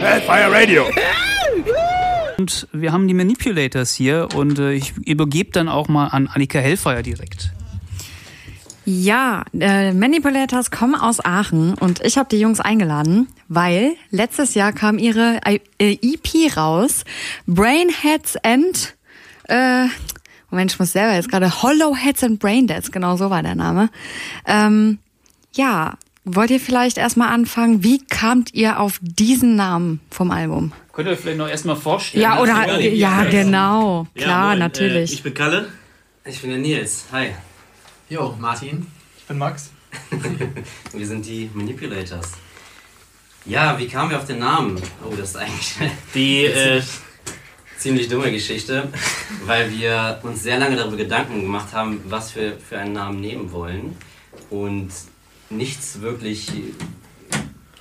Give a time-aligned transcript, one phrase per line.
[0.00, 0.84] Hellfire Radio.
[2.38, 6.58] Und wir haben die Manipulators hier und äh, ich übergebe dann auch mal an Annika
[6.58, 7.50] Hellfire direkt.
[8.84, 14.72] Ja, äh, Manipulators kommen aus Aachen und ich habe die Jungs eingeladen, weil letztes Jahr
[14.72, 17.04] kam ihre äh, EP raus,
[17.46, 18.94] Brainheads and
[19.48, 19.86] äh,
[20.50, 23.90] Moment, ich muss selber jetzt gerade Hollow Heads and Braindeads, genau so war der Name.
[24.46, 24.98] Ähm,
[25.54, 27.82] ja, wollt ihr vielleicht erstmal anfangen?
[27.82, 30.72] Wie kamt ihr auf diesen Namen vom Album?
[30.92, 32.22] Könnt ihr euch vielleicht noch erstmal vorstellen?
[32.22, 35.10] Ja, oder ja, genau, Ja, klar, moin, natürlich.
[35.10, 35.68] Äh, ich bin Kalle.
[36.24, 37.04] Ich bin der Nils.
[37.12, 37.28] Hi.
[38.10, 38.86] Jo, Martin.
[39.16, 39.70] Ich bin Max.
[40.92, 42.32] Wir sind die Manipulators.
[43.44, 44.76] Ja, wie kamen wir auf den Namen?
[45.04, 46.82] Oh, das ist eigentlich eine Die, äh,
[47.78, 48.88] ziemlich dumme Geschichte,
[49.44, 53.52] weil wir uns sehr lange darüber Gedanken gemacht haben, was wir für einen Namen nehmen
[53.52, 53.96] wollen
[54.50, 54.88] und
[55.50, 56.50] nichts wirklich,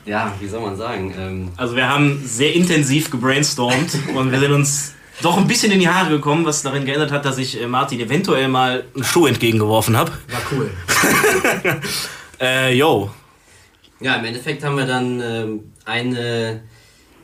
[0.06, 4.52] ja, wie soll man sagen, ähm, also wir haben sehr intensiv gebrainstormt und wir sind
[4.52, 7.68] uns doch ein bisschen in die Haare gekommen, was darin geändert hat, dass ich äh,
[7.68, 10.12] Martin eventuell mal einen Schuh entgegengeworfen habe.
[10.30, 10.72] War cool.
[12.40, 13.10] Äh, yo.
[14.02, 16.62] Ja, im Endeffekt haben wir dann ähm, eine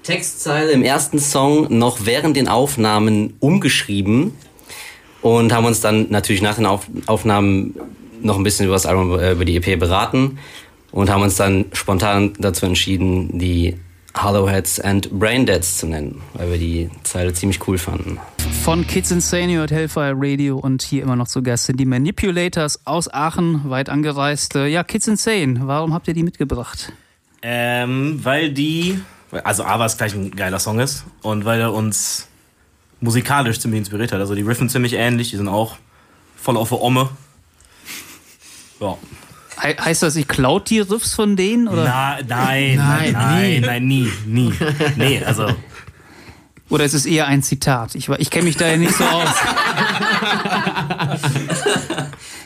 [0.04, 4.34] Textzeile im ersten Song noch während den Aufnahmen umgeschrieben
[5.22, 7.76] und haben uns dann natürlich nach den Auf Aufnahmen
[8.24, 10.40] noch ein bisschen über das Album, äh, über die EP beraten
[10.92, 13.78] und haben uns dann spontan dazu entschieden, die
[14.22, 18.20] Hollowheads and Braindeads zu nennen, weil wir die Zeile ziemlich cool fanden.
[18.64, 22.86] Von Kids Insane, hört Hellfire Radio und hier immer noch zu Gast sind die Manipulators
[22.86, 24.56] aus Aachen, weit angereist.
[24.56, 26.92] Äh, Ja, Kids Insane, warum habt ihr die mitgebracht?
[27.42, 29.00] Ähm, weil die,
[29.44, 32.28] also A, was gleich ein geiler Song ist und weil er uns
[33.00, 34.20] musikalisch ziemlich inspiriert hat.
[34.20, 35.78] Also die riffen ziemlich ähnlich, die sind auch
[36.36, 37.10] voll auf der Omme.
[38.82, 38.98] Ja.
[39.62, 41.68] He heißt das, ihr klaut die Riffs von denen?
[41.68, 44.10] Oder, Na, nein, nein, Nein, nein, nie.
[44.26, 44.54] nie.
[44.96, 45.48] Nee, also
[46.70, 47.96] oder ist es eher ein Zitat?
[47.96, 49.28] Ich, ich kenne mich da ja nicht so aus.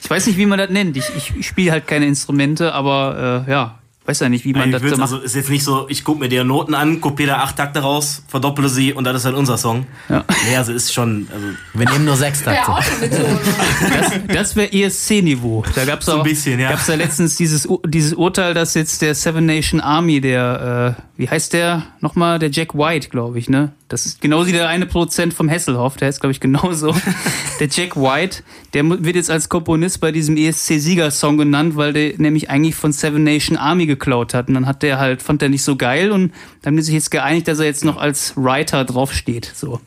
[0.03, 0.97] ich weiß nicht, wie man das nennt.
[0.97, 4.69] Ich, ich, ich spiele halt keine Instrumente, aber äh, ja, weiß ja nicht, wie man
[4.69, 5.01] ich das so macht.
[5.01, 7.79] also ist jetzt nicht so, ich gucke mir die Noten an, kopiere da acht Takte
[7.79, 9.87] raus, verdopple sie und dann ist halt unser Song.
[10.09, 10.23] Ja.
[10.47, 12.71] Nee, also ist schon, also Wir nehmen nur sechs Takte.
[13.09, 15.63] Das, das wäre ESC-Niveau.
[15.73, 16.69] Da gab es So ja.
[16.69, 21.29] gab's ja letztens dieses, dieses Urteil, dass jetzt der Seven Nation Army, der, äh, wie
[21.29, 22.39] heißt der nochmal?
[22.39, 23.71] Der Jack White, glaube ich, ne?
[23.87, 26.95] Das ist genauso wie der eine Produzent vom Hesselhoff, der ist, glaube ich, genauso.
[27.59, 28.41] der Jack White,
[28.73, 33.23] der wird jetzt als Komponist bei diesem ESC-Sieger-Song genannt, weil der nämlich eigentlich von Seven
[33.23, 34.47] Nation Army geklaut hat.
[34.47, 36.95] Und dann hat der halt, fand der nicht so geil und dann haben die sich
[36.95, 39.51] jetzt geeinigt, dass er jetzt noch als Writer draufsteht.
[39.53, 39.79] So.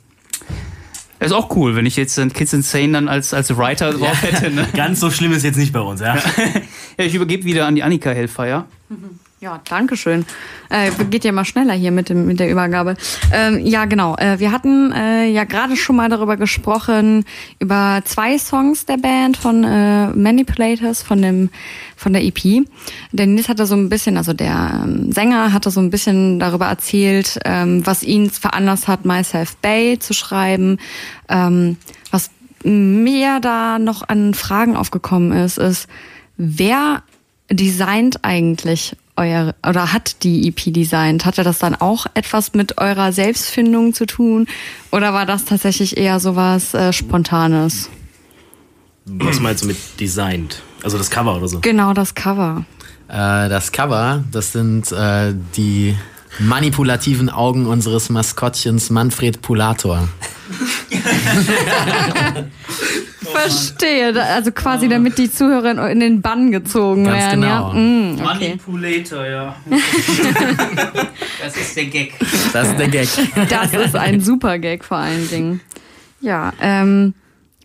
[1.19, 4.23] Das ist auch cool, wenn ich jetzt dann Kids Insane dann als, als Writer drauf
[4.23, 4.69] hätte, ne?
[4.75, 6.17] ganz so schlimm ist jetzt nicht bei uns, ja.
[6.99, 8.65] Ja, ich übergebe wieder an die Annika Hellfire.
[9.41, 10.27] Ja, danke schön.
[10.69, 12.97] Äh, geht ja mal schneller hier mit, dem, mit der Übergabe.
[13.33, 14.17] Ähm, ja, genau.
[14.17, 17.25] Äh, wir hatten äh, ja gerade schon mal darüber gesprochen,
[17.61, 21.51] über zwei Songs der Band von äh, Manipulators, von dem
[21.95, 22.65] von der EP.
[23.13, 26.67] Der Nils hatte so ein bisschen, also der ähm, Sänger hatte so ein bisschen darüber
[26.67, 30.79] erzählt, ähm, was ihn veranlasst hat, Myself Bay zu schreiben.
[31.29, 31.77] Ähm,
[32.11, 32.31] was
[32.65, 35.87] mir da noch an Fragen aufgekommen ist, ist,
[36.37, 37.05] wer
[37.51, 41.27] designt eigentlich euer oder hat die EP designt?
[41.27, 44.47] Hatte das dann auch etwas mit eurer Selbstfindung zu tun
[44.91, 47.91] oder war das tatsächlich eher sowas äh, spontanes?
[49.05, 50.63] Was meinst du mit designed?
[50.83, 51.61] Also das Cover oder so?
[51.61, 52.65] Genau das Cover.
[53.09, 55.97] Äh, das Cover, das sind äh, die
[56.39, 60.09] manipulativen Augen unseres Maskottchens Manfred Pulator.
[63.33, 67.73] Verstehe, Da- also quasi damit die Zuhörer in den Bann gezogen Ganz werden, genau.
[67.73, 67.75] ja.
[67.75, 68.25] Mm, okay.
[68.25, 69.57] Manipulator, ja.
[71.43, 72.13] das ist der Gag.
[72.53, 73.09] Das ist der Gag.
[73.49, 75.61] Das ist ein super Gag vor allen Dingen.
[76.21, 77.15] Ja, ähm,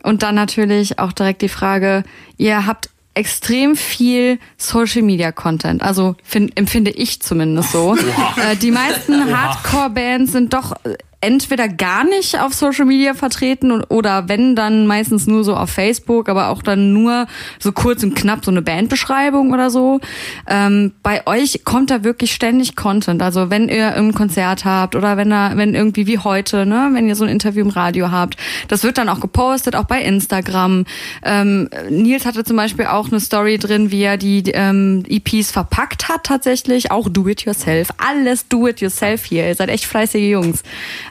[0.03, 2.03] und dann natürlich auch direkt die Frage,
[2.37, 7.95] ihr habt extrem viel Social Media Content, also find, empfinde ich zumindest so.
[7.95, 13.81] Äh, die meisten Hardcore Bands sind doch äh, entweder gar nicht auf Social Media vertreten
[13.85, 17.27] oder wenn dann meistens nur so auf Facebook, aber auch dann nur
[17.59, 20.01] so kurz und knapp so eine Bandbeschreibung oder so.
[20.47, 23.21] Ähm, bei euch kommt da wirklich ständig Content.
[23.21, 27.07] Also wenn ihr ein Konzert habt oder wenn da, wenn irgendwie wie heute, ne, wenn
[27.07, 28.35] ihr so ein Interview im Radio habt,
[28.67, 30.83] das wird dann auch gepostet, auch bei Instagram.
[31.23, 36.09] Ähm, Nils hatte zum Beispiel auch eine Story drin, wie er die ähm, EPs verpackt
[36.09, 36.91] hat tatsächlich.
[36.91, 37.87] Auch do it yourself.
[37.97, 39.47] Alles do it yourself hier.
[39.47, 40.63] Ihr seid echt fleißige Jungs.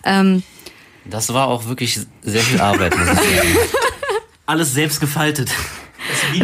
[0.04, 0.42] Ähm,
[1.04, 3.56] Das war auch wirklich sehr viel Arbeit, muss ich sagen.
[4.46, 5.50] Alles selbst gefaltet.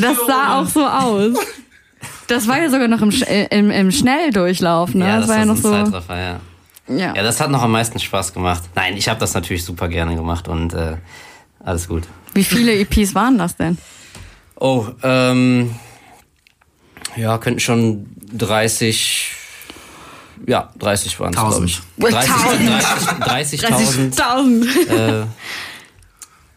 [0.01, 1.37] das sah auch so aus.
[2.29, 5.07] Das war ja sogar noch im, Sch äh, im, im Schnelldurchlauf, ne?
[5.07, 5.71] Ja, das, das, war ja noch ein so.
[5.71, 6.41] Zeitraffer, ja.
[6.89, 7.15] Ja.
[7.15, 8.63] Ja, das hat noch am meisten Spaß gemacht.
[8.75, 10.97] Nein, ich habe das natürlich super gerne gemacht und äh,
[11.63, 12.05] alles gut.
[12.35, 13.77] Wie viele EPs waren das denn?
[14.57, 15.75] Oh, ähm,
[17.17, 19.33] ja, könnten schon 30,
[20.47, 21.81] ja, 30 waren es, glaube ich.
[21.99, 22.31] 30
[23.21, 24.89] 30 30.000, 30.000.
[24.89, 25.25] äh,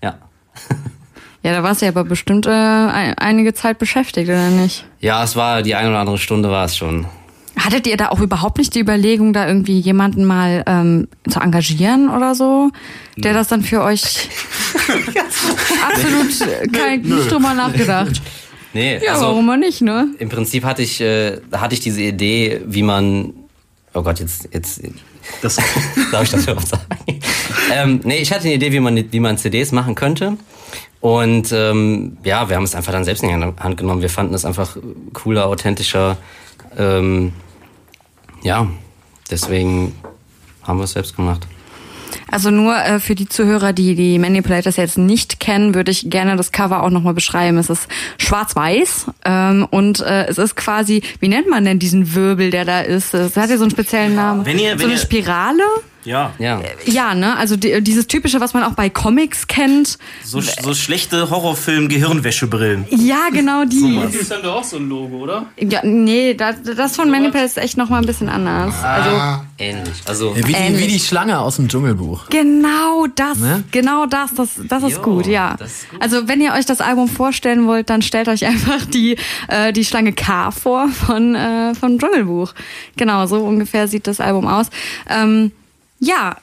[0.03, 0.15] ja.
[1.43, 4.85] Ja, da warst du ja aber bestimmt äh, ein, einige Zeit beschäftigt, oder nicht?
[4.99, 7.05] Ja, es war, die eine oder andere Stunde war es schon.
[7.57, 12.09] Hattet ihr da auch überhaupt nicht die Überlegung, da irgendwie jemanden mal ähm, zu engagieren
[12.09, 12.71] oder so,
[13.17, 14.29] der das dann für euch
[15.87, 18.21] absolut äh, kein, nicht drüber nachgedacht?
[18.73, 20.07] Nee, Ja, also warum auch nicht, ne?
[20.17, 23.33] im Prinzip hatte ich, äh, hatte ich diese Idee, wie man,
[23.93, 24.81] oh Gott, jetzt, jetzt,
[25.41, 25.55] Das,
[26.11, 26.85] Darf ich das überhaupt sagen?
[27.73, 30.37] ähm, nee, ich hatte eine Idee, wie man, wie man CDs machen könnte.
[30.99, 34.01] Und ähm, ja, wir haben es einfach dann selbst in die Hand genommen.
[34.01, 34.77] Wir fanden es einfach
[35.13, 36.17] cooler, authentischer.
[36.77, 37.33] Ähm,
[38.43, 38.67] ja,
[39.29, 39.95] deswegen
[40.63, 41.47] haben wir es selbst gemacht.
[42.29, 46.35] Also nur äh, für die Zuhörer, die die Manipulators jetzt nicht kennen, würde ich gerne
[46.35, 47.57] das Cover auch nochmal beschreiben.
[47.57, 47.87] Es ist
[48.17, 52.81] schwarz-weiß ähm, und äh, es ist quasi, wie nennt man denn diesen Wirbel, der da
[52.81, 53.13] ist?
[53.13, 54.45] Es hat ja so einen speziellen Namen.
[54.45, 55.63] Wenn ihr- so wenn eine ihr- Spirale?
[56.03, 57.35] Ja, Ja, Ja, ne?
[57.37, 59.97] Also die, dieses typische, was man auch bei Comics kennt.
[60.23, 62.85] so, so schlechte Horrorfilm-Gehirnwäschebrillen.
[62.89, 63.99] Ja, genau die.
[64.01, 65.45] Das ist dann doch auch so ein Logo, oder?
[65.57, 68.73] Ja, nee, das, das von Manipulators ist echt nochmal ein bisschen anders.
[68.83, 69.93] Also ähnlich.
[70.05, 70.87] Also, Wie die, wie Ähnlich.
[70.93, 72.29] die Schlange aus dem Dschungelbuch.
[72.29, 73.63] Genau das, Ne?
[73.71, 75.55] genau das, das, das ist Jo, gut, ja.
[75.57, 76.01] das ist gut.
[76.01, 79.17] Also wenn ihr euch das Album vorstellen wollt, dann stellt euch einfach die
[79.47, 82.53] äh, die Schlange K vor von äh, von Dschungelbuch.
[82.97, 84.67] Genau, so ungefähr sieht das Album aus.
[85.09, 85.51] Ähm,
[86.01, 86.35] ja,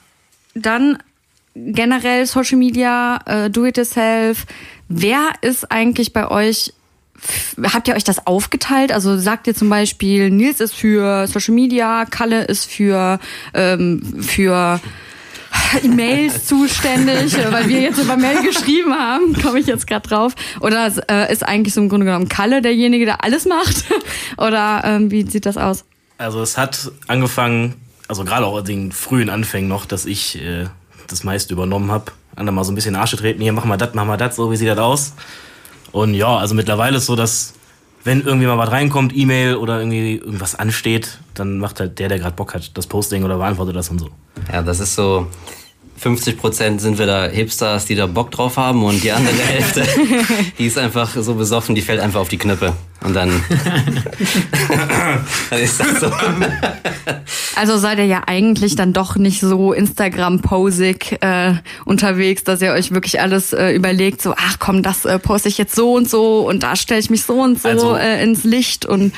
[0.54, 0.98] dann
[1.54, 4.46] generell Social Media, äh, Do It Yourself.
[4.88, 6.72] Wer ist eigentlich bei euch
[7.64, 8.92] Habt ihr euch das aufgeteilt?
[8.92, 13.18] Also sagt ihr zum Beispiel, Nils ist für Social Media, Kalle ist für,
[13.54, 14.80] ähm, für
[15.82, 20.34] E-Mails zuständig, äh, weil wir jetzt über Mail geschrieben haben, komme ich jetzt gerade drauf.
[20.60, 23.86] Oder äh, ist eigentlich so im Grunde genommen Kalle derjenige, der alles macht?
[24.36, 25.84] Oder ähm, wie sieht das aus?
[26.18, 27.74] Also es hat angefangen,
[28.08, 30.66] also gerade auch in den frühen Anfängen noch, dass ich äh,
[31.06, 32.12] das meiste übernommen habe.
[32.36, 34.50] Andere mal so ein bisschen Arsche treten, hier, mach mal das, mach mal das, so,
[34.50, 35.12] wie sieht das aus?
[35.92, 37.54] Und ja, also mittlerweile ist so, dass
[38.04, 42.18] wenn irgendwie mal was reinkommt, E-Mail oder irgendwie irgendwas ansteht, dann macht halt der, der
[42.18, 44.08] gerade Bock hat, das Posting oder beantwortet das und so.
[44.52, 45.26] ja, das ist so.
[45.98, 49.82] 50 Prozent sind wir da Hipsters, die da Bock drauf haben und die andere Hälfte,
[50.58, 52.72] die ist einfach so besoffen, die fällt einfach auf die Knöpfe.
[53.04, 53.30] Und dann,
[55.50, 56.10] dann ist das so.
[57.56, 61.54] Also seid ihr ja eigentlich dann doch nicht so Instagram-posig äh,
[61.84, 65.58] unterwegs, dass ihr euch wirklich alles äh, überlegt, so, ach komm, das äh, poste ich
[65.58, 68.44] jetzt so und so und da stelle ich mich so und so Also- äh, ins
[68.44, 69.12] Licht und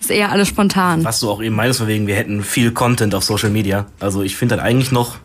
[0.00, 1.02] ist eher alles spontan.
[1.04, 3.86] Was du auch eben meinst, von wegen, wir hätten viel Content auf Social Media.
[4.00, 5.16] Also ich finde das eigentlich noch,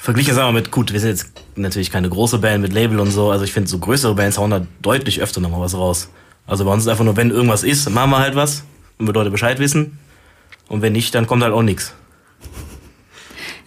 [0.00, 3.10] verglichen sagen wir mit, gut, wir sind jetzt natürlich keine große Band mit Label und
[3.10, 6.08] so, also ich finde so größere Bands hauen da deutlich öfter nochmal was raus.
[6.46, 8.64] Also bei uns ist einfach nur, wenn irgendwas ist, machen wir halt was
[8.98, 9.98] und wir Leute Bescheid wissen.
[10.68, 11.94] Und wenn nicht, dann kommt halt auch nichts.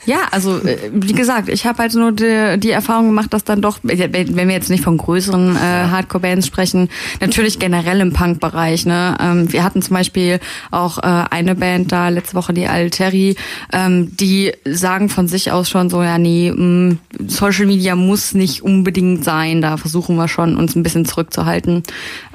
[0.05, 3.61] Ja, also äh, wie gesagt, ich habe halt nur die, die Erfahrung gemacht, dass dann
[3.61, 6.89] doch, wenn wir jetzt nicht von größeren äh, Hardcore-Bands sprechen,
[7.21, 8.85] natürlich generell im Punk-Bereich.
[8.85, 9.15] Ne?
[9.19, 10.39] Ähm, wir hatten zum Beispiel
[10.71, 13.35] auch äh, eine Band da letzte Woche, die Alteri,
[13.71, 18.62] ähm, die sagen von sich aus schon so, ja nee, mh, Social Media muss nicht
[18.62, 21.83] unbedingt sein, da versuchen wir schon, uns ein bisschen zurückzuhalten.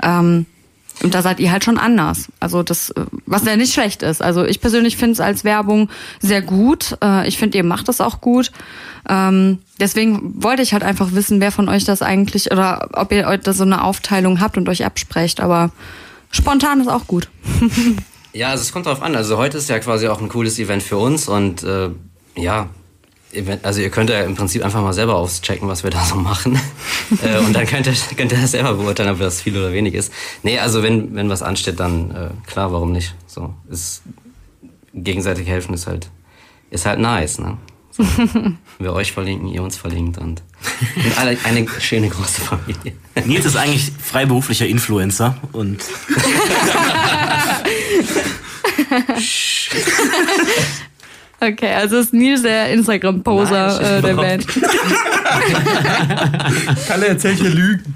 [0.02, 0.46] Ähm,
[1.02, 2.26] und da seid ihr halt schon anders.
[2.40, 4.20] Also das, äh, was ja nicht schlecht ist.
[4.22, 5.88] Also ich persönlich finde es als Werbung
[6.20, 6.96] sehr gut.
[7.02, 8.50] Äh, Ich finde, ihr macht das auch gut.
[9.08, 13.28] Ähm, Deswegen wollte ich halt einfach wissen, wer von euch das eigentlich oder ob ihr
[13.28, 15.40] euch da so eine Aufteilung habt und euch absprecht.
[15.40, 15.70] Aber
[16.32, 17.28] spontan ist auch gut.
[18.34, 19.16] Ja, also es kommt drauf an.
[19.16, 21.88] Also heute ist ja quasi auch ein cooles Event für uns und äh,
[22.36, 22.68] ja,
[23.62, 26.58] also ihr könnt ja im Prinzip einfach mal selber auschecken, was wir da so machen.
[27.22, 29.94] äh, und dann könnt ihr, könnt ihr das selber beurteilen, ob das viel oder wenig
[29.94, 30.12] ist.
[30.42, 33.14] Nee, also wenn, wenn was ansteht, dann äh, klar, warum nicht?
[33.26, 34.02] So, ist
[34.94, 36.08] gegenseitig helfen ist halt,
[36.70, 37.58] ist halt nice, ne?
[37.90, 38.04] So.
[38.78, 40.42] wir euch verlinken, ihr uns verlinkt und,
[40.96, 42.94] und alle eine schöne große Familie.
[43.24, 45.82] Nils ist eigentlich freiberuflicher Influencer und
[51.40, 54.44] Okay, also ist Nils der Instagram-Poser äh, der Band.
[56.88, 57.94] Kalle erzählt hier Lügen.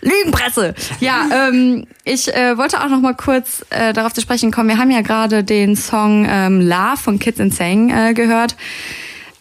[0.00, 0.74] Lügenpresse.
[1.00, 4.68] Ja, ähm, ich äh, wollte auch noch mal kurz äh, darauf zu sprechen kommen.
[4.68, 8.56] Wir haben ja gerade den Song ähm, Love von Kids Insane äh, gehört.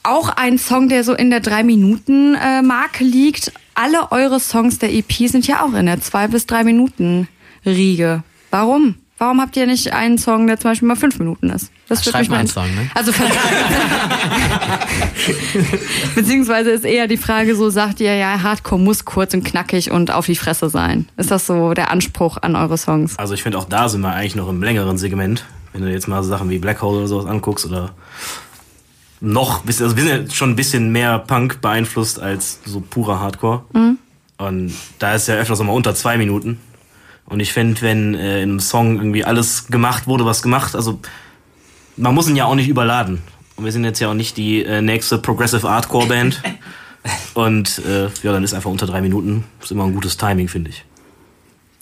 [0.03, 3.51] Auch ein Song, der so in der drei Minuten äh, Marke liegt.
[3.73, 7.27] Alle eure Songs der EP sind ja auch in der zwei bis drei Minuten
[7.65, 8.23] Riege.
[8.51, 8.95] Warum?
[9.21, 11.71] Warum habt ihr nicht einen Song, der zum Beispiel mal fünf Minuten ist?
[11.87, 12.89] Das schreib mich mal einen in- Song, ne?
[12.95, 13.11] Also
[16.15, 20.09] beziehungsweise ist eher die Frage so, sagt ihr, ja, Hardcore muss kurz und knackig und
[20.09, 21.07] auf die Fresse sein.
[21.17, 23.15] Ist das so der Anspruch an eure Songs?
[23.19, 25.45] Also ich finde auch da sind wir eigentlich noch im längeren Segment.
[25.71, 27.91] Wenn du jetzt mal so Sachen wie Black Hole oder sowas anguckst oder
[29.19, 33.65] noch, also wir sind ja schon ein bisschen mehr Punk beeinflusst als so purer Hardcore.
[34.39, 36.57] Und da ist ja öfters noch mal unter zwei Minuten.
[37.31, 40.99] Und ich finde, wenn äh, in einem Song irgendwie alles gemacht wurde, was gemacht, also
[41.95, 43.21] man muss ihn ja auch nicht überladen.
[43.55, 46.43] Und wir sind jetzt ja auch nicht die äh, nächste Progressive Hardcore Band.
[47.33, 50.71] Und äh, ja, dann ist einfach unter drei Minuten ist immer ein gutes Timing, finde
[50.71, 50.83] ich.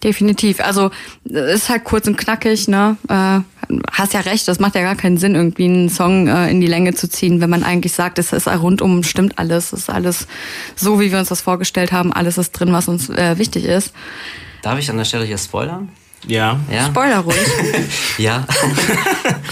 [0.04, 0.60] Definitiv.
[0.60, 0.92] Also
[1.28, 2.98] äh, ist halt kurz und knackig, ne?
[3.10, 3.40] Äh,
[3.92, 6.68] hast ja recht, das macht ja gar keinen Sinn, irgendwie einen Song äh, in die
[6.68, 10.28] Länge zu ziehen, wenn man eigentlich sagt, es ist rundum stimmt alles, es ist alles
[10.76, 13.94] so, wie wir uns das vorgestellt haben, alles ist drin, was uns äh, wichtig ist.
[14.62, 15.90] Darf ich an der Stelle hier spoilern?
[16.28, 16.60] Ja.
[16.72, 16.88] Ja.
[16.88, 17.38] Spoiler ruhig.
[18.18, 18.46] Ja.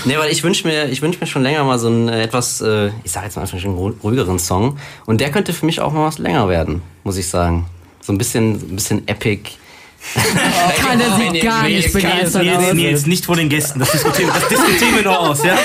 [0.04, 2.60] nee, weil ich wünsche mir, ich wünsch mir schon länger mal so einen äh, etwas,
[2.60, 4.78] äh, ich sage jetzt mal einfach einen ru- ruhigeren Song.
[5.06, 7.66] Und der könnte für mich auch mal was länger werden, muss ich sagen.
[8.02, 9.52] So ein bisschen, ein bisschen epic.
[10.82, 12.74] Kalle sieht gar nicht begeistert Nils, aus.
[12.74, 13.80] Nils, nicht vor den Gästen.
[13.80, 15.58] Das diskutieren, das diskutieren wir noch aus, ja?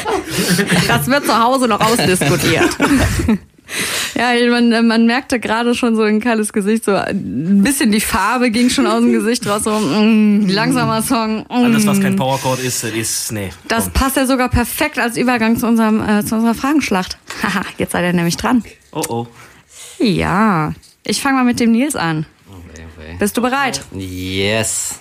[0.89, 2.71] Das wird zu Hause noch ausdiskutiert.
[4.15, 8.51] Ja, man, man merkte gerade schon so in Kalles Gesicht, so ein bisschen die Farbe
[8.51, 11.47] ging schon aus dem Gesicht raus, so mm, langsamer Song.
[11.49, 11.53] Mm.
[11.53, 13.51] Alles, was kein Powerchord ist, ist, nee.
[13.69, 13.93] Das komm.
[13.95, 17.17] passt ja sogar perfekt als Übergang zu, unserem, äh, zu unserer Fragenschlacht.
[17.43, 18.63] Haha, jetzt seid ihr nämlich dran.
[18.93, 19.27] Oh, oh.
[19.99, 22.27] Ja, ich fange mal mit dem Nils an.
[23.19, 23.83] Bist du bereit?
[23.93, 25.01] Yes.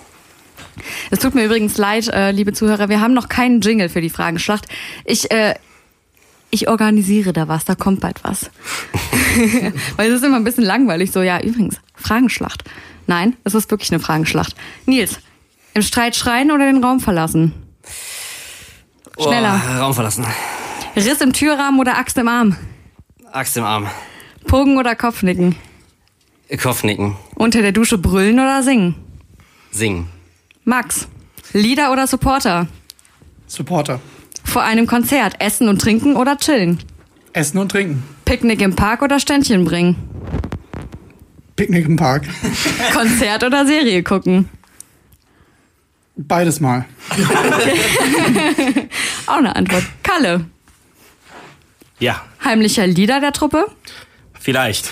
[1.10, 4.10] Es tut mir übrigens leid, äh, liebe Zuhörer, wir haben noch keinen Jingle für die
[4.10, 4.66] Fragenschlacht.
[5.04, 5.54] Ich, äh,
[6.52, 8.50] ich organisiere da was, da kommt bald was.
[9.96, 12.64] Weil es ist immer ein bisschen langweilig, so, ja, übrigens, Fragenschlacht.
[13.06, 14.54] Nein, es ist wirklich eine Fragenschlacht.
[14.86, 15.18] Nils,
[15.74, 17.54] im Streit schreien oder den Raum verlassen?
[19.18, 19.60] Schneller.
[19.76, 20.26] Oh, Raum verlassen.
[20.94, 22.56] Riss im Türrahmen oder Axt im Arm?
[23.32, 23.88] Axt im Arm.
[24.46, 25.56] Pogen oder Kopfnicken?
[26.62, 27.16] Kopfnicken.
[27.34, 28.94] Unter der Dusche brüllen oder singen?
[29.70, 30.08] Singen.
[30.64, 31.08] Max,
[31.54, 32.68] Leader oder Supporter?
[33.46, 34.00] Supporter.
[34.52, 36.78] Vor einem Konzert essen und trinken oder chillen?
[37.32, 38.02] Essen und trinken.
[38.26, 39.96] Picknick im Park oder Ständchen bringen?
[41.56, 42.24] Picknick im Park.
[42.92, 44.50] Konzert oder Serie gucken?
[46.16, 46.84] Beides mal.
[49.26, 49.84] Auch eine Antwort.
[50.02, 50.44] Kalle,
[51.98, 53.64] Ja, heimlicher Leader der Truppe?
[54.38, 54.90] vielleicht.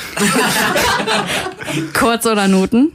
[1.92, 2.92] Chords oder Noten?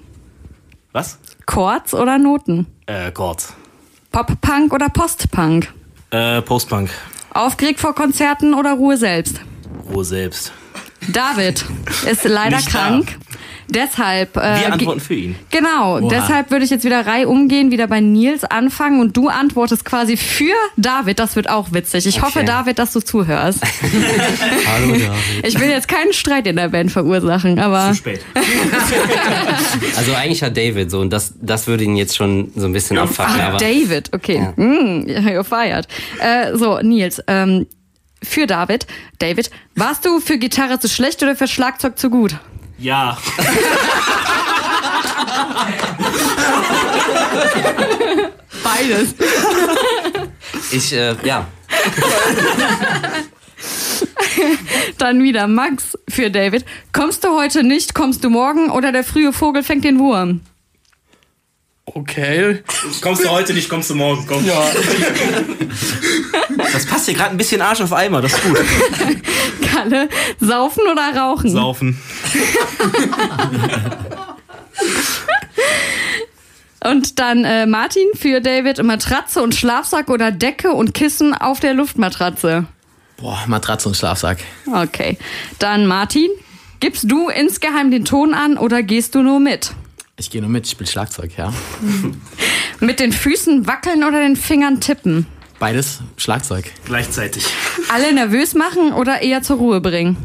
[0.93, 1.19] Was?
[1.45, 2.65] Chords oder Noten?
[2.87, 3.53] Äh, Chord.
[4.11, 5.71] Pop-Punk oder Post-Punk?
[6.15, 6.89] Äh, Postpunk.
[7.33, 9.41] Aufgeregt vor Konzerten oder Ruhe selbst?
[9.93, 10.53] Ruhe selbst.
[11.09, 11.65] David
[12.09, 13.17] ist leider Nicht krank.
[13.67, 14.37] Deshalb.
[14.37, 15.35] Äh, Wir antworten für ihn.
[15.49, 19.85] Genau, deshalb würde ich jetzt wieder Reihe umgehen, wieder bei Nils anfangen und du antwortest
[19.85, 21.19] quasi für David.
[21.19, 22.05] Das wird auch witzig.
[22.05, 23.61] Ich hoffe, David, dass du zuhörst.
[24.73, 25.47] Hallo David.
[25.47, 28.21] Ich will jetzt keinen Streit in der Band verursachen, aber Zu spät.
[29.97, 32.97] Also eigentlich hat David so und das, das würde ihn jetzt schon so ein bisschen
[32.97, 33.41] abfacken.
[33.41, 34.37] Aber David, okay.
[34.37, 34.63] Ja.
[34.63, 35.87] Mm, you're fired.
[36.19, 37.65] Äh, so, Nils, ähm,
[38.23, 38.87] für David.
[39.19, 42.35] David, warst du für Gitarre zu schlecht oder für Schlagzeug zu gut?
[42.77, 43.17] Ja.
[48.63, 49.15] Beides.
[50.71, 51.47] ich, äh, ja,
[54.97, 56.65] Dann wieder Max für David.
[56.91, 60.41] Kommst du heute nicht, kommst du morgen oder der frühe Vogel fängt den Wurm?
[61.85, 62.63] Okay.
[63.01, 64.25] Kommst du heute nicht, kommst du morgen.
[64.27, 64.43] Komm.
[64.45, 64.65] Ja.
[66.73, 68.57] Das passt hier gerade ein bisschen Arsch auf Eimer, das ist gut.
[69.71, 71.49] Kalle, saufen oder rauchen?
[71.49, 72.01] Saufen.
[76.85, 81.73] Und dann äh, Martin für David Matratze und Schlafsack oder Decke und Kissen auf der
[81.73, 82.65] Luftmatratze.
[83.17, 84.37] Boah, Matratze und Schlafsack.
[84.71, 85.17] Okay.
[85.57, 86.29] Dann Martin,
[86.79, 89.71] gibst du insgeheim den Ton an oder gehst du nur mit?
[90.17, 91.51] Ich gehe nur mit, ich spiele Schlagzeug, ja.
[92.79, 95.25] Mit den Füßen wackeln oder den Fingern tippen?
[95.59, 96.71] Beides Schlagzeug.
[96.85, 97.45] Gleichzeitig.
[97.89, 100.17] Alle nervös machen oder eher zur Ruhe bringen?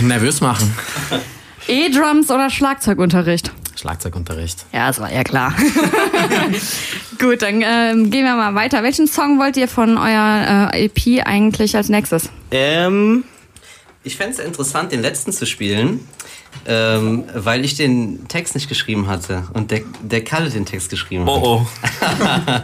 [0.00, 0.74] Nervös machen.
[1.68, 3.52] E-Drums oder Schlagzeugunterricht?
[3.76, 4.64] Schlagzeugunterricht.
[4.72, 5.54] Ja, das war ja klar.
[7.20, 8.82] Gut, dann ähm, gehen wir mal weiter.
[8.82, 12.28] Welchen Song wollt ihr von eurer äh, EP eigentlich als nächstes?
[12.50, 13.24] Ähm,
[14.02, 16.00] Ich fände es interessant, den letzten zu spielen,
[16.66, 21.24] ähm, weil ich den Text nicht geschrieben hatte und der, der Kalle den Text geschrieben
[21.24, 21.30] hat.
[21.30, 21.66] oh oh.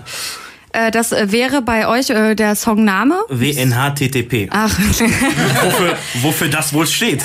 [0.74, 3.14] Äh, das äh, wäre bei euch äh, der Songname?
[3.28, 4.48] WNHTTP.
[4.50, 7.24] Ach, Wofür, wofür das wohl steht.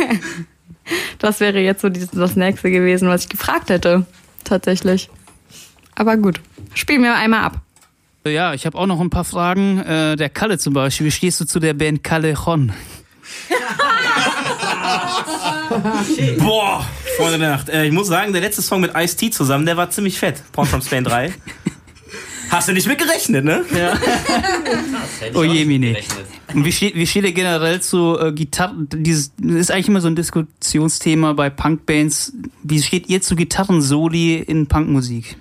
[1.20, 4.04] das wäre jetzt so das nächste gewesen, was ich gefragt hätte.
[4.42, 5.08] Tatsächlich.
[5.94, 6.40] Aber gut.
[6.74, 7.58] Spielen wir einmal ab.
[8.26, 9.78] Ja, ich habe auch noch ein paar Fragen.
[9.78, 11.06] Äh, der Kalle zum Beispiel.
[11.06, 12.72] Wie stehst du zu der Band Callejon?
[16.38, 16.84] Boah,
[17.16, 17.68] Freunde der Nacht.
[17.68, 20.42] Äh, ich muss sagen, der letzte Song mit Ice-T zusammen, der war ziemlich fett.
[20.50, 21.32] Porn from Spain 3.
[22.50, 23.64] Hast du nicht mit gerechnet, ne?
[25.34, 25.96] Oh je, Mine.
[26.52, 28.88] Und wie steht, wie steht ihr generell zu äh, Gitarren?
[28.92, 32.32] Dieses das ist eigentlich immer so ein Diskussionsthema bei Punkbands.
[32.64, 35.36] Wie steht ihr zu Gitarrensoli in Punkmusik?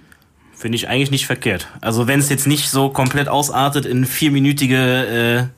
[0.53, 1.67] Finde ich eigentlich nicht verkehrt.
[1.81, 5.49] Also wenn es jetzt nicht so komplett ausartet in vierminütige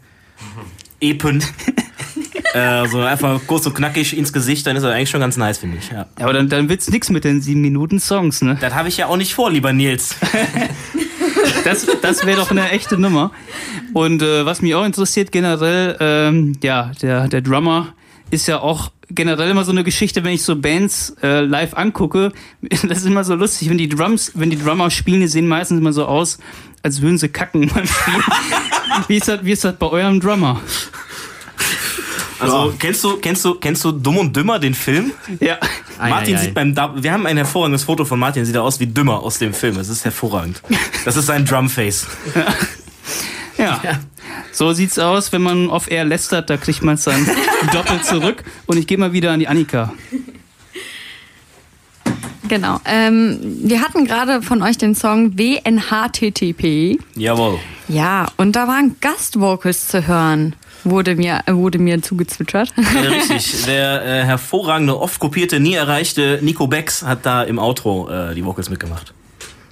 [1.02, 1.44] äh, Epen,
[2.54, 5.58] äh, so einfach kurz und knackig ins Gesicht, dann ist das eigentlich schon ganz nice,
[5.58, 5.90] finde ich.
[5.90, 6.06] Ja.
[6.18, 8.58] Ja, aber dann, dann wird's nix mit den sieben Minuten Songs, ne?
[8.62, 10.16] Das habe ich ja auch nicht vor, lieber Nils.
[11.64, 13.32] Das, das wäre doch eine echte Nummer.
[13.94, 17.94] Und äh, was mich auch interessiert generell, ähm, ja, der, der Drummer
[18.32, 22.32] ist ja auch generell immer so eine Geschichte, wenn ich so Bands äh, live angucke,
[22.62, 25.80] das ist immer so lustig, wenn die Drums, wenn die Drummer spielen, die sehen meistens
[25.80, 26.40] immer so aus,
[26.84, 28.24] als würden sie kacken beim Spielen.
[29.08, 30.62] wie, ist das, wie ist das bei eurem Drummer?
[32.40, 35.12] Also kennst du kennst du kennst du Dumm und Dümmer den Film?
[35.40, 35.60] Ja.
[36.10, 36.42] Martin ei, ei.
[36.46, 39.22] sieht beim Da- wir haben ein hervorragendes Foto von Martin, sieht er aus wie Dümmer
[39.22, 39.78] aus dem Film.
[39.78, 40.62] Es ist hervorragend.
[41.06, 42.08] Das ist sein Drumface.
[43.58, 43.80] Ja.
[44.52, 47.26] So sieht's aus, wenn man auf Air lästert, da kriegt man es dann
[47.74, 48.44] doppelt zurück.
[48.66, 49.94] Und ich gehe mal wieder an die Annika.
[52.48, 52.80] Genau.
[52.86, 57.00] Ähm, wir hatten gerade von euch den Song WNHTTP.
[57.16, 57.60] Jawohl.
[57.88, 62.74] Ja, und da waren Gastvocals zu hören, wurde mir, äh, wurde mir zugezwitschert.
[62.78, 63.66] Ja, richtig.
[63.66, 68.46] Der äh, hervorragende, oft kopierte, nie erreichte Nico Becks hat da im Outro äh, die
[68.46, 69.14] Vocals mitgemacht.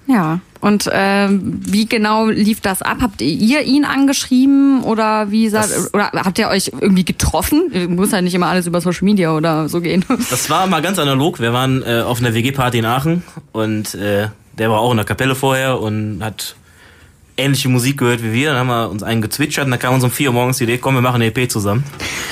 [0.08, 0.40] Ja.
[0.60, 2.98] Und ähm, wie genau lief das ab?
[3.02, 7.96] Habt ihr ihn angeschrieben oder wie sa- Das- oder habt ihr euch irgendwie getroffen?
[7.96, 10.04] Muss ja nicht immer alles über Social Media oder so gehen.
[10.32, 11.40] Das war mal ganz analog.
[11.40, 15.06] Wir waren äh, auf einer WG-Party in Aachen und äh, der war auch in der
[15.06, 16.56] Kapelle vorher und hat
[17.40, 18.50] ähnliche Musik gehört wie wir.
[18.50, 20.66] Dann haben wir uns einen gezwitschert und dann kam uns um vier Uhr morgens die
[20.66, 21.84] Idee, komm, wir machen eine EP zusammen.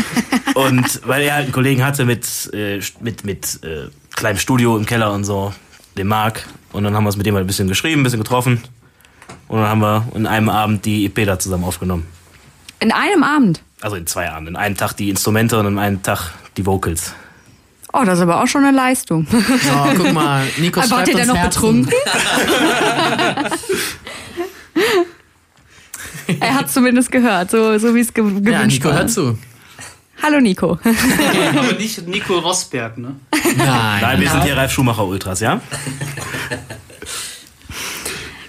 [0.55, 4.85] und weil er halt einen Kollegen hatte mit, äh, mit, mit äh, kleinem Studio im
[4.85, 5.53] Keller und so,
[5.97, 6.45] dem Marc.
[6.73, 8.61] Und dann haben wir es mit dem halt ein bisschen geschrieben, ein bisschen getroffen.
[9.47, 12.05] Und dann haben wir in einem Abend die EP da zusammen aufgenommen.
[12.79, 13.61] In einem Abend.
[13.81, 14.55] Also in zwei Abenden.
[14.55, 17.13] In einem Tag die Instrumente und in einem Tag die Vocals.
[17.93, 19.25] Oh, das ist aber auch schon eine Leistung.
[19.31, 21.85] Oh, guck mal, Nico Aber wart schreibt ihr denn uns noch Herzen.
[21.85, 21.93] betrunken?
[26.39, 28.95] er hat zumindest gehört, so, so wie es ge gewünscht Ja, Nico, war.
[28.95, 29.37] hör zu.
[30.21, 30.79] Hallo Nico.
[31.57, 33.15] Aber nicht Nico Rosberg, ne?
[33.55, 34.01] Nein.
[34.01, 35.61] Nein, wir sind hier Ralf Schumacher Ultras, ja?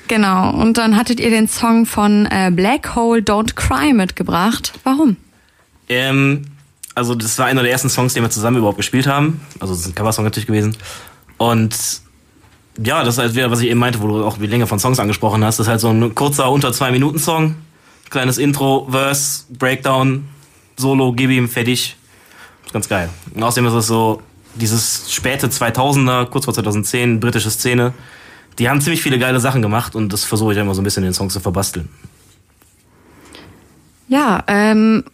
[0.08, 4.72] Genau, und dann hattet ihr den Song von äh, Black Hole Don't Cry mitgebracht.
[4.82, 5.16] Warum?
[5.90, 6.46] Ähm,
[6.94, 9.40] also das war einer der ersten Songs, den wir zusammen überhaupt gespielt haben.
[9.60, 10.74] Also das ist ein Coversong natürlich gewesen.
[11.36, 11.76] Und
[12.82, 14.78] ja, das ist halt wieder, was ich eben meinte, wo du auch die Länge von
[14.78, 15.58] Songs angesprochen hast.
[15.58, 17.56] Das ist halt so ein kurzer, unter zwei Minuten Song.
[18.10, 20.28] Kleines Intro, Verse, Breakdown,
[20.76, 21.96] Solo, gib ihm, fertig.
[22.64, 23.10] Ist ganz geil.
[23.34, 24.22] Und außerdem ist es so
[24.54, 27.92] dieses späte 2000er, kurz vor 2010, britische Szene.
[28.58, 31.02] Die haben ziemlich viele geile Sachen gemacht und das versuche ich immer so ein bisschen
[31.02, 31.88] in den Songs zu verbasteln.
[34.08, 35.04] Ja, ähm,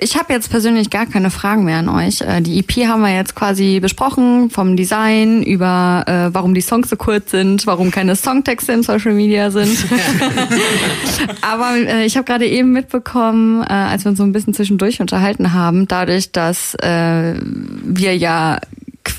[0.00, 2.20] ich habe jetzt persönlich gar keine Fragen mehr an euch.
[2.20, 6.90] Äh, die EP haben wir jetzt quasi besprochen, vom Design über äh, warum die Songs
[6.90, 9.76] so kurz sind, warum keine Songtexte im Social Media sind.
[11.40, 15.00] Aber äh, ich habe gerade eben mitbekommen, äh, als wir uns so ein bisschen zwischendurch
[15.00, 17.34] unterhalten haben, dadurch, dass äh,
[17.82, 18.58] wir ja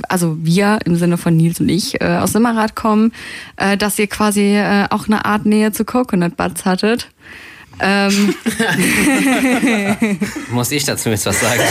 [0.07, 3.11] also wir im Sinne von Nils und ich äh, aus Simmerath kommen,
[3.57, 7.09] äh, dass ihr quasi äh, auch eine Art Nähe zu Coconut Buds hattet.
[7.81, 8.33] Ähm,
[10.51, 11.61] Muss ich dazu jetzt was sagen?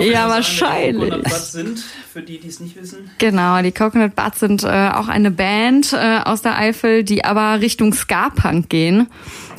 [0.00, 1.32] Ja, wahrscheinlich.
[1.34, 3.10] sind, für die, die es nicht wissen.
[3.18, 7.60] Genau, die Coconut Buds sind äh, auch eine Band äh, aus der Eifel, die aber
[7.60, 9.08] Richtung Ska-Punk gehen.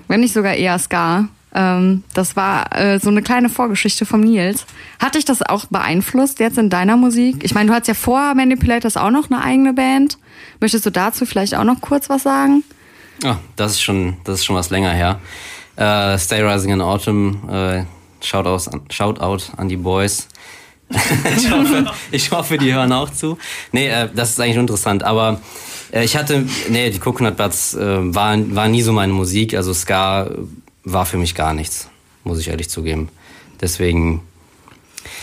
[0.08, 1.30] Wenn nicht sogar eher Ska.
[1.56, 4.66] Ähm, das war äh, so eine kleine Vorgeschichte vom Nils.
[5.00, 7.44] Hat dich das auch beeinflusst jetzt in deiner Musik?
[7.44, 10.18] Ich meine, du hattest ja vor Manipulators auch noch eine eigene Band.
[10.60, 12.64] Möchtest du dazu vielleicht auch noch kurz was sagen?
[13.24, 15.20] Oh, das ist schon, das ist schon was länger her.
[15.76, 17.84] Äh, Stay Rising in Autumn, äh,
[18.22, 20.28] Shoutout, an, Shoutout an die Boys.
[20.90, 23.38] ich, hoffe, ich hoffe, die hören auch zu.
[23.72, 25.42] Nee, äh, das ist eigentlich interessant, aber
[25.92, 29.74] äh, ich hatte, nee, die Coconut Buds äh, waren, war nie so meine Musik, also
[29.74, 30.30] Ska
[30.84, 31.90] war für mich gar nichts,
[32.24, 33.10] muss ich ehrlich zugeben.
[33.62, 34.22] Deswegen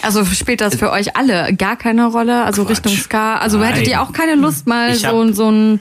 [0.03, 2.45] Also spielt das für euch alle gar keine Rolle?
[2.45, 2.79] Also Quatsch.
[2.79, 3.37] Richtung Ska?
[3.37, 3.73] Also Nein.
[3.73, 5.81] hättet ihr auch keine Lust, mal so, so ein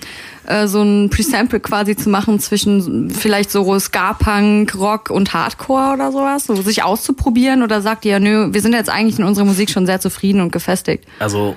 [0.49, 6.11] äh, so ein Presample quasi zu machen zwischen vielleicht so Ska-Punk, Rock und Hardcore oder
[6.11, 6.45] sowas?
[6.45, 7.61] So sich auszuprobieren?
[7.61, 10.51] Oder sagt ihr, nö, wir sind jetzt eigentlich in unserer Musik schon sehr zufrieden und
[10.51, 11.05] gefestigt?
[11.19, 11.55] Also,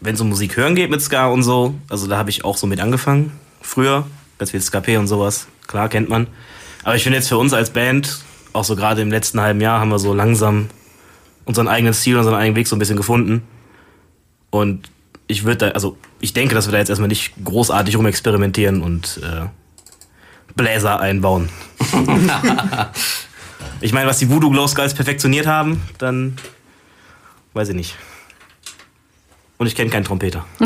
[0.00, 2.56] wenn es um Musik hören geht mit Ska und so, also da habe ich auch
[2.56, 3.32] so mit angefangen.
[3.62, 4.06] früher,
[4.38, 6.26] ganz viel SKP und sowas, klar, kennt man.
[6.82, 8.18] Aber ich finde jetzt für uns als Band,
[8.52, 10.68] auch so gerade im letzten halben Jahr, haben wir so langsam
[11.44, 13.42] unseren eigenen Stil, unseren eigenen Weg so ein bisschen gefunden.
[14.50, 14.90] Und
[15.26, 19.20] ich würde da, also ich denke, dass wir da jetzt erstmal nicht großartig rumexperimentieren und
[19.22, 19.46] äh,
[20.54, 21.48] Bläser einbauen.
[23.80, 26.36] ich meine, was die Voodoo Glow Skulls perfektioniert haben, dann
[27.52, 27.96] weiß ich nicht.
[29.56, 30.44] Und ich kenne keinen Trompeter.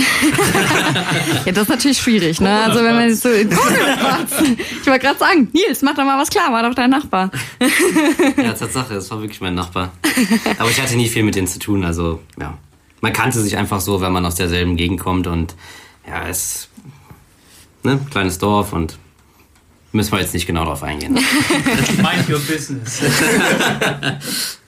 [1.44, 2.62] Ja, das ist natürlich schwierig, ne?
[2.62, 3.30] Also wenn man so.
[3.30, 7.30] Ich wollte gerade sagen, Nils, mach doch mal was klar, war doch dein Nachbar.
[8.36, 9.92] Ja, Tatsache, das war wirklich mein Nachbar.
[10.58, 12.58] Aber ich hatte nie viel mit denen zu tun, also ja.
[13.00, 15.54] Man kannte sich einfach so, wenn man aus derselben Gegend kommt und
[16.06, 16.68] ja, es
[17.82, 18.98] ne, kleines Dorf und
[19.92, 21.14] müssen wir jetzt nicht genau drauf eingehen.
[21.96, 23.00] Mind your business.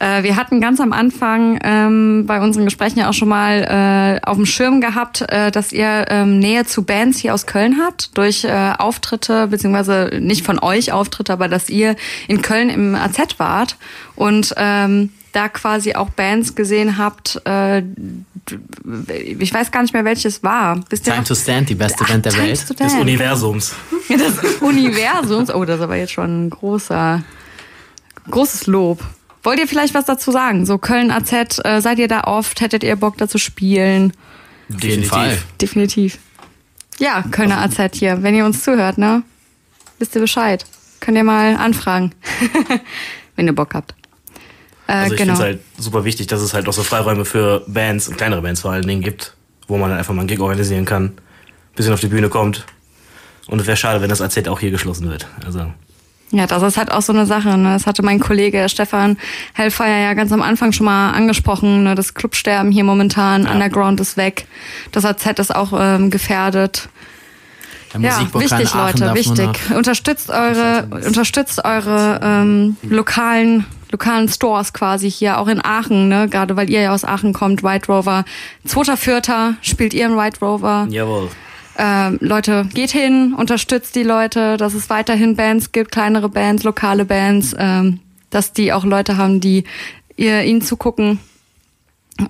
[0.00, 4.26] Äh, wir hatten ganz am Anfang ähm, bei unseren Gesprächen ja auch schon mal äh,
[4.26, 8.16] auf dem Schirm gehabt, äh, dass ihr ähm, Nähe zu Bands hier aus Köln habt,
[8.16, 11.96] durch äh, Auftritte, beziehungsweise nicht von euch Auftritte, aber dass ihr
[12.28, 13.76] in Köln im AZ wart
[14.16, 17.40] und ähm, da quasi auch Bands gesehen habt.
[17.44, 17.82] Äh,
[19.38, 20.80] ich weiß gar nicht mehr, welches war.
[20.88, 21.28] Wisst ihr Time noch?
[21.28, 22.80] to Stand, die beste Ach, Band der Time Welt.
[22.80, 22.94] Des.
[22.94, 23.74] Universums.
[24.08, 25.54] des Universums.
[25.54, 27.22] Oh, das ist aber jetzt schon ein großer,
[28.30, 29.04] großes Lob.
[29.42, 30.66] Wollt ihr vielleicht was dazu sagen?
[30.66, 31.32] So Köln AZ,
[31.64, 32.60] äh, seid ihr da oft?
[32.60, 34.12] Hättet ihr Bock da zu spielen?
[35.04, 35.38] Fall.
[35.60, 36.18] Definitiv.
[36.98, 38.22] Ja, Kölner AZ hier.
[38.22, 39.22] Wenn ihr uns zuhört, ne?
[39.98, 40.66] Wisst ihr Bescheid.
[41.00, 42.12] Könnt ihr mal anfragen.
[43.36, 43.94] Wenn ihr Bock habt.
[44.86, 45.34] Äh, Also ich genau.
[45.36, 48.42] finde es halt super wichtig, dass es halt auch so Freiräume für Bands und kleinere
[48.42, 49.34] Bands vor allen Dingen gibt,
[49.66, 51.12] wo man dann einfach mal einen Gig organisieren kann,
[51.74, 52.66] bisschen auf die Bühne kommt.
[53.46, 55.26] Und es wäre schade, wenn das AZ auch hier geschlossen wird.
[55.44, 55.72] Also
[56.32, 57.56] Ja, das ist halt auch so eine Sache.
[57.58, 57.72] Ne?
[57.72, 59.16] Das hatte mein Kollege Stefan
[59.54, 61.82] Hellfire ja ganz am Anfang schon mal angesprochen.
[61.82, 61.94] Ne?
[61.96, 63.50] Das Clubsterben hier momentan, Ja.
[63.52, 64.46] Underground ist weg.
[64.92, 66.88] Das AZ ist auch ähm, gefährdet.
[67.98, 69.48] Ja, wichtig, Leute, wichtig.
[69.74, 76.28] Unterstützt eure, unterstützt eure ähm, lokalen, lokalen Stores quasi hier, auch in Aachen, ne?
[76.28, 78.24] Gerade weil ihr ja aus Aachen kommt, White Rover.
[78.64, 80.86] Zweiter Vierter spielt ihr im White Rover.
[80.90, 81.30] jawohl.
[81.78, 87.04] Ähm, Leute, geht hin, unterstützt die Leute, dass es weiterhin Bands gibt, kleinere Bands, lokale
[87.04, 89.64] Bands, ähm, dass die auch Leute haben, die
[90.16, 91.18] ihr ihnen zugucken.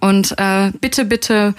[0.01, 1.55] Und äh, bitte, bitte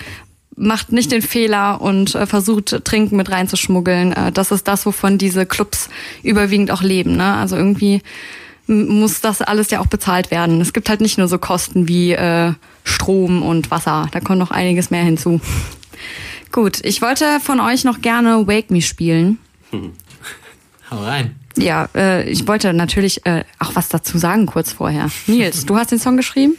[0.55, 4.13] macht nicht den Fehler und äh, versucht Trinken mit reinzuschmuggeln.
[4.13, 5.89] Äh, das ist das, wovon diese Clubs
[6.23, 7.17] überwiegend auch leben.
[7.17, 7.33] Ne?
[7.35, 8.01] Also irgendwie
[8.67, 10.61] muss das alles ja auch bezahlt werden.
[10.61, 14.07] Es gibt halt nicht nur so Kosten wie äh, Strom und Wasser.
[14.11, 15.41] Da kommt noch einiges mehr hinzu.
[16.51, 19.39] Gut, ich wollte von euch noch gerne Wake Me spielen.
[20.91, 21.35] Hau rein.
[21.57, 25.09] Ja, äh, ich wollte natürlich äh, auch was dazu sagen kurz vorher.
[25.27, 26.57] Nils, du hast den Song geschrieben?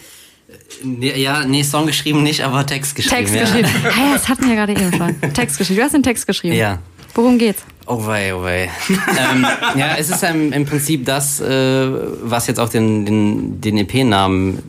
[0.82, 3.16] Nee, ja, nee, Song geschrieben nicht, aber Text geschrieben.
[3.16, 3.42] Text ja.
[3.42, 3.68] geschrieben.
[3.94, 5.32] Hey, das hatten wir gerade eben schon.
[5.32, 5.78] Text geschrieben.
[5.78, 6.56] Du hast den Text geschrieben.
[6.56, 6.78] Ja.
[7.14, 7.62] Worum geht's?
[7.86, 8.70] Oh wei, oh wei.
[8.88, 11.88] ähm, ja, es ist im, im Prinzip das, äh,
[12.22, 14.62] was jetzt auch den, den, den EP-Namen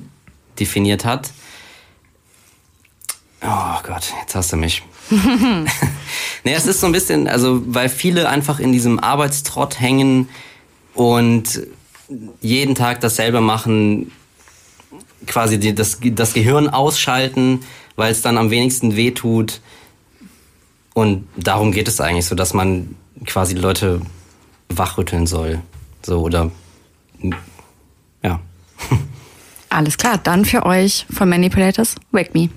[0.60, 1.32] definiert hat.
[3.42, 4.84] Oh Gott, jetzt hast du mich.
[6.44, 10.30] Nee, es ist so ein bisschen, also weil viele einfach in diesem Arbeitstrott hängen
[10.94, 11.62] und
[12.42, 14.12] jeden Tag dasselbe machen,
[15.26, 17.62] quasi die, das, das Gehirn ausschalten,
[17.96, 19.62] weil es dann am wenigsten wehtut.
[20.94, 24.02] Und darum geht es eigentlich, so dass man quasi Leute
[24.70, 25.62] wachrütteln soll.
[26.06, 26.52] So, oder.
[28.22, 28.40] Ja.
[29.70, 32.50] Alles klar, dann für euch von Manipulators, Wake Me.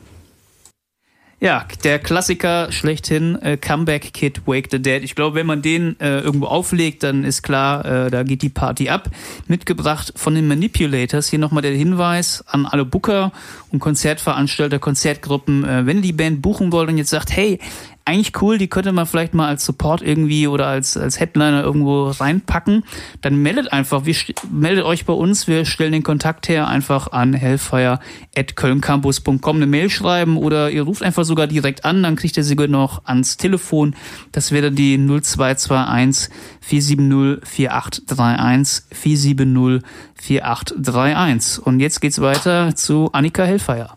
[1.38, 5.04] Ja, der Klassiker schlechthin, äh, Comeback Kid Wake the Dead.
[5.04, 8.48] Ich glaube, wenn man den äh, irgendwo auflegt, dann ist klar, äh, da geht die
[8.48, 9.10] Party ab.
[9.46, 11.28] Mitgebracht von den Manipulators.
[11.28, 13.32] Hier nochmal der Hinweis an alle Booker
[13.70, 15.64] und Konzertveranstalter, Konzertgruppen.
[15.64, 17.58] Äh, wenn die Band buchen wollt und jetzt sagt, hey,
[18.06, 22.08] eigentlich cool, die könnte man vielleicht mal als Support irgendwie oder als, als Headliner irgendwo
[22.08, 22.84] reinpacken,
[23.20, 24.14] dann meldet einfach, wir
[24.50, 30.36] meldet euch bei uns, wir stellen den Kontakt her, einfach an hellfire.kölncampus.com eine Mail schreiben
[30.36, 33.96] oder ihr ruft einfach sogar direkt an, dann kriegt ihr sie noch ans Telefon.
[34.32, 39.82] Das wäre die 0221 470 4831 470
[40.14, 41.66] 4831.
[41.66, 43.90] Und jetzt geht's weiter zu Annika Hellfire.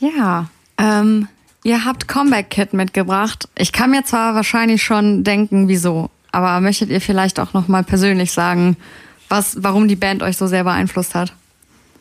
[0.00, 1.28] Ja, ähm,
[1.62, 3.48] ihr habt Comeback Kid mitgebracht.
[3.56, 7.84] Ich kann mir zwar wahrscheinlich schon denken, wieso, aber möchtet ihr vielleicht auch noch mal
[7.84, 8.76] persönlich sagen,
[9.28, 11.32] was, warum die Band euch so sehr beeinflusst hat?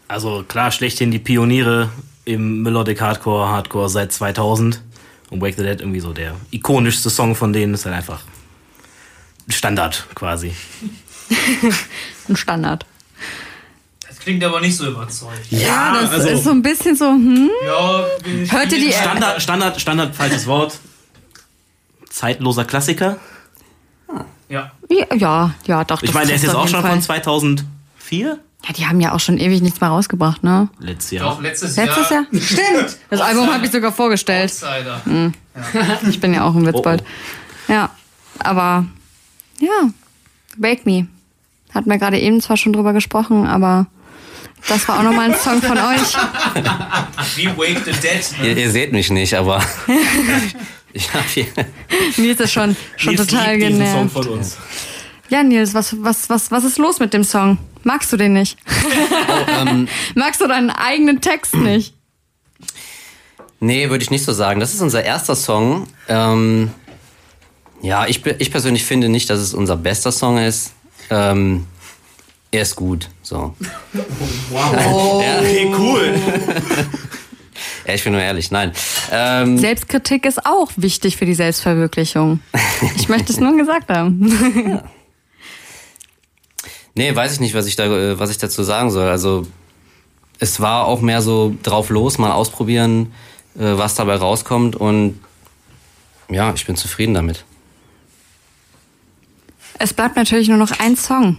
[0.07, 1.89] Also klar, schlechthin die Pioniere
[2.25, 4.81] im Melodic Hardcore, Hardcore seit 2000.
[5.29, 8.21] Und Wake the Dead irgendwie so der ikonischste Song von denen ist halt einfach
[9.47, 10.53] ein Standard quasi.
[12.27, 12.85] Ein Standard.
[14.23, 15.45] Klingt aber nicht so überzeugend.
[15.49, 17.49] Ja, das also- ist so ein bisschen so, hm?
[17.65, 18.05] Ja,
[18.49, 20.77] Hört ihr die Standard, Standard, Standard, falsches Wort.
[22.09, 23.17] zeitloser Klassiker.
[24.49, 24.71] Ja.
[24.89, 26.01] Ja, ja, ja doch.
[26.03, 26.91] Ich das meine, der ist jetzt auch schon Fall.
[26.91, 28.37] von 2004?
[28.67, 30.67] Ja, die haben ja auch schon ewig nichts mehr rausgebracht, ne?
[30.79, 31.29] Letztes Jahr.
[31.35, 32.25] Doch, letztes, Letztes Jahr?
[32.33, 32.97] Stimmt.
[33.09, 34.51] Das Album habe ich sogar vorgestellt.
[34.51, 35.31] Outsider.
[36.09, 37.03] Ich bin ja auch im Witzbold.
[37.67, 37.89] Ja,
[38.39, 38.85] aber
[39.59, 39.89] ja,
[40.57, 41.07] Wake Me.
[41.73, 43.87] Hatten wir gerade eben zwar schon drüber gesprochen, aber
[44.67, 46.15] das war auch nochmal ein Song von euch.
[47.35, 48.23] Wie Wake the Dead.
[48.43, 49.63] Ihr, ihr seht mich nicht, aber
[50.93, 51.47] ich habe hier.
[52.17, 54.13] Nils ist schon, schon Nils total liebt diesen Song genervt.
[54.13, 54.57] von uns.
[55.29, 57.57] Ja, Nils, was, was, was, was ist los mit dem Song?
[57.83, 58.57] Magst du den nicht?
[59.59, 61.95] ähm, Magst du deinen eigenen Text nicht?
[63.59, 64.59] Nee, würde ich nicht so sagen.
[64.59, 65.87] Das ist unser erster Song.
[66.07, 66.71] Ähm,
[67.81, 70.73] ja, ich, ich persönlich finde nicht, dass es unser bester Song ist.
[71.09, 71.65] Ähm,
[72.51, 73.09] er ist gut.
[73.21, 73.55] So.
[74.53, 76.19] Okay, cool.
[77.85, 78.51] Ja, ich bin nur ehrlich.
[78.51, 78.71] Nein.
[79.11, 82.39] Ähm, Selbstkritik ist auch wichtig für die Selbstverwirklichung.
[82.95, 84.81] Ich möchte es nur gesagt haben.
[86.95, 89.07] nee, weiß ich nicht, was ich da, äh, was ich dazu sagen soll.
[89.07, 89.45] Also
[90.39, 93.13] es war auch mehr so drauf los, mal ausprobieren,
[93.55, 95.19] äh, was dabei rauskommt und
[96.29, 97.45] ja, ich bin zufrieden damit.
[99.77, 101.37] Es bleibt natürlich nur noch ein Song.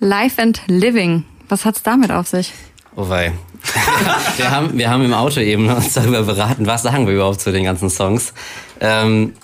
[0.00, 1.24] Life and Living.
[1.48, 2.52] Was hat's damit auf sich?
[2.96, 3.32] Oh wei.
[4.36, 7.52] wir, haben, wir haben im Auto eben uns darüber beraten, was sagen wir überhaupt zu
[7.52, 8.32] den ganzen Songs.
[8.80, 9.34] Ähm,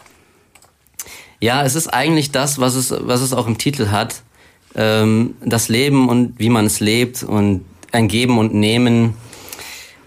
[1.40, 4.22] ja, es ist eigentlich das, was es, was es auch im Titel hat.
[4.74, 9.14] Ähm, das Leben und wie man es lebt und ein Geben und Nehmen.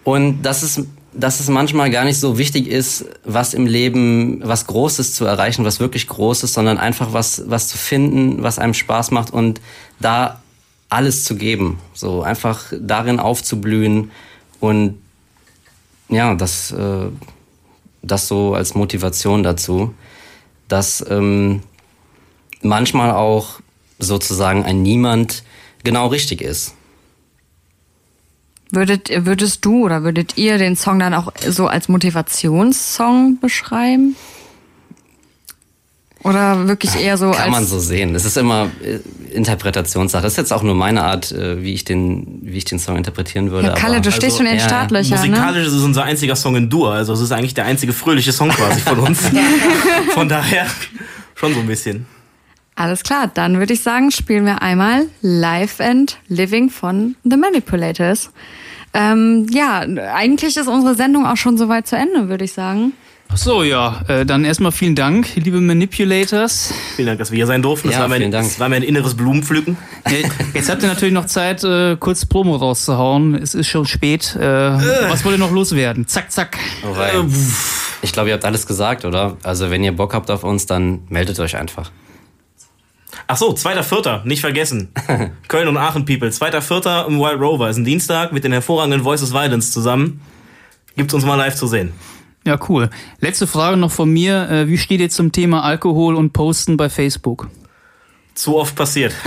[0.04, 4.68] Und dass es, dass es manchmal gar nicht so wichtig ist, was im Leben, was
[4.68, 9.12] Großes zu erreichen, was wirklich Großes, sondern einfach was, was zu finden, was einem Spaß
[9.12, 9.60] macht und
[10.00, 10.42] da
[10.90, 11.80] alles zu geben.
[11.94, 14.12] So einfach darin aufzublühen
[14.60, 15.00] und
[16.10, 17.08] ja, das, äh,
[18.02, 19.94] das so als Motivation dazu,
[20.68, 21.62] dass ähm,
[22.62, 23.60] manchmal auch
[24.00, 25.44] sozusagen ein Niemand
[25.84, 26.74] genau richtig ist.
[28.72, 34.16] Würdet, würdest du oder würdet ihr den Song dann auch so als Motivationssong beschreiben?
[36.22, 37.52] Oder wirklich eher so Kann als.
[37.52, 38.14] man so sehen.
[38.14, 39.00] Es ist immer äh,
[39.34, 40.22] Interpretationssache.
[40.22, 42.98] Das ist jetzt auch nur meine Art, äh, wie ich den, wie ich den Song
[42.98, 43.70] interpretieren würde.
[43.70, 45.28] ja, Kalle, aber- du stehst schon in den ja, Startlöchern, ne?
[45.30, 46.92] Musikalisch ist es unser einziger Song in Dur.
[46.92, 49.22] Also es ist eigentlich der einzige fröhliche Song quasi von uns.
[50.14, 50.68] von daher
[51.36, 52.06] schon so ein bisschen.
[52.80, 58.32] Alles klar, dann würde ich sagen, spielen wir einmal Life and Living von The Manipulators.
[58.94, 59.80] Ähm, ja,
[60.14, 62.94] eigentlich ist unsere Sendung auch schon soweit zu Ende, würde ich sagen.
[63.28, 64.00] Ach so, ja.
[64.08, 66.74] Äh, dann erstmal vielen Dank, liebe Manipulators.
[66.96, 67.90] Vielen Dank, dass wir hier sein durften.
[67.90, 68.48] Das, Ja, war, mein, vielen Dank.
[68.48, 69.76] das war mein inneres Blumenpflücken.
[70.06, 73.36] Äh, Jetzt habt ihr natürlich noch Zeit, äh, kurz Promo rauszuhauen.
[73.36, 74.38] Es ist schon spät.
[74.38, 76.08] Äh, was wollt ihr noch loswerden?
[76.08, 76.58] Zack, zack.
[76.84, 76.96] Oh,
[78.02, 79.36] ich glaube, ihr habt alles gesagt, oder?
[79.44, 81.92] Also wenn ihr Bock habt auf uns, dann meldet euch einfach.
[83.32, 84.90] Ach so, zweiter Vierter, nicht vergessen.
[85.48, 86.32] Köln und Aachen People.
[86.32, 87.70] Zweiter Vierter im Wild Rover.
[87.70, 90.20] Ist ein Dienstag mit den hervorragenden Voices Violence zusammen.
[90.96, 91.94] Gibt's uns mal live zu sehen.
[92.44, 92.90] Ja, cool.
[93.20, 94.50] Letzte Frage noch von mir.
[94.50, 97.50] Äh, wie steht ihr zum Thema Alkohol und Posten bei Facebook?
[98.34, 99.14] Zu oft passiert.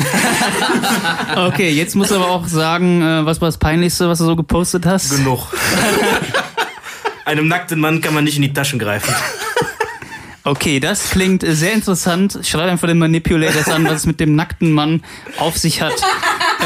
[1.35, 4.85] Okay, jetzt muss aber auch sagen, äh, was war das Peinlichste, was du so gepostet
[4.85, 5.17] hast?
[5.17, 5.47] Genug.
[7.25, 9.15] Einem nackten Mann kann man nicht in die Taschen greifen.
[10.44, 12.40] Okay, das klingt sehr interessant.
[12.42, 15.05] Schreib einfach den Manipulators an, was es mit dem nackten Mann
[15.38, 15.94] auf sich hat.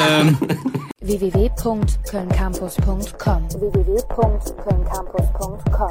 [0.08, 0.38] Ähm,
[1.00, 5.90] www.kölncampus.com www.kölncampus.com